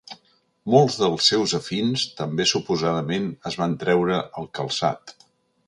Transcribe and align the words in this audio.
Molts 0.75 0.95
dels 1.01 1.27
seus 1.31 1.53
afins 1.57 2.07
també 2.21 2.47
suposadament 2.53 3.29
es 3.51 3.61
van 3.63 3.79
treure 3.85 4.19
el 4.43 4.51
calçat. 4.61 5.17